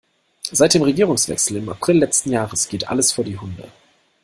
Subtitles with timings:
[0.51, 3.71] Seit dem Regierungswechsel im April letzten Jahres geht alles vor die Hunde.